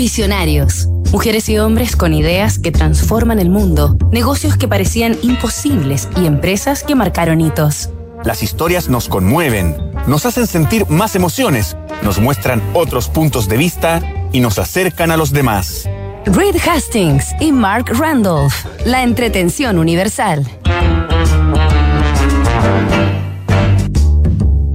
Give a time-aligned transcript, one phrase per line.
[0.00, 0.88] Visionarios.
[1.12, 6.82] Mujeres y hombres con ideas que transforman el mundo, negocios que parecían imposibles y empresas
[6.82, 7.90] que marcaron hitos.
[8.24, 9.76] Las historias nos conmueven,
[10.06, 14.00] nos hacen sentir más emociones, nos muestran otros puntos de vista
[14.32, 15.86] y nos acercan a los demás.
[16.24, 18.54] Reed Hastings y Mark Randolph,
[18.86, 20.48] la entretención universal.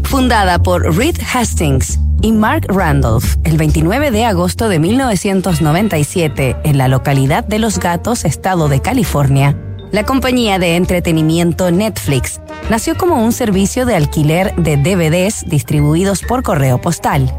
[0.04, 6.88] Fundada por Reed Hastings y Mark Randolph el 29 de agosto de 1997 en la
[6.88, 9.56] localidad de Los Gatos, estado de California,
[9.92, 16.42] la compañía de entretenimiento Netflix nació como un servicio de alquiler de DVDs distribuidos por
[16.42, 17.32] correo postal.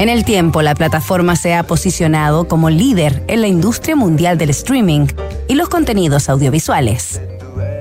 [0.00, 4.50] En el tiempo, la plataforma se ha posicionado como líder en la industria mundial del
[4.50, 5.06] streaming
[5.46, 7.20] y los contenidos audiovisuales.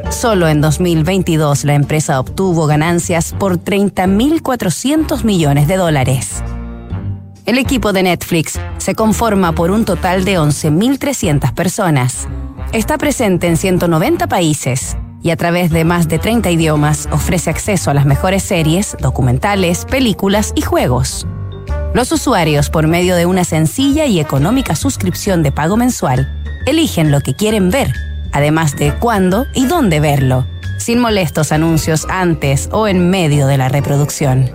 [0.09, 6.43] Solo en 2022 la empresa obtuvo ganancias por 30.400 millones de dólares.
[7.45, 12.27] El equipo de Netflix se conforma por un total de 11.300 personas.
[12.71, 17.91] Está presente en 190 países y a través de más de 30 idiomas ofrece acceso
[17.91, 21.28] a las mejores series, documentales, películas y juegos.
[21.94, 26.28] Los usuarios, por medio de una sencilla y económica suscripción de pago mensual,
[26.66, 27.94] eligen lo que quieren ver,
[28.31, 30.45] además de cuándo y dónde verlo,
[30.78, 34.50] sin molestos anuncios antes o en medio de la reproducción.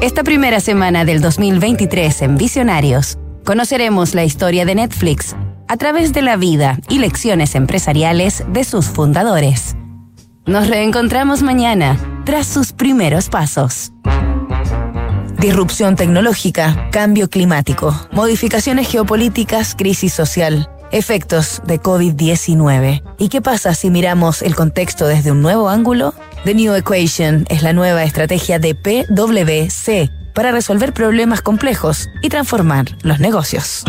[0.00, 5.34] Esta primera semana del 2023 en Visionarios, conoceremos la historia de Netflix
[5.66, 9.76] a través de la vida y lecciones empresariales de sus fundadores.
[10.46, 13.92] Nos reencontramos mañana tras sus primeros pasos.
[15.38, 23.02] Disrupción tecnológica, cambio climático, modificaciones geopolíticas, crisis social, efectos de COVID-19.
[23.18, 26.14] ¿Y qué pasa si miramos el contexto desde un nuevo ángulo?
[26.44, 32.86] The New Equation es la nueva estrategia de PwC para resolver problemas complejos y transformar
[33.02, 33.84] los negocios.